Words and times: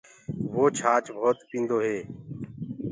وو 0.53 0.63
ڇآچ 0.77 1.03
ڀوت 1.17 1.37
پيٚندو 1.49 1.77
هي۔ 1.85 1.97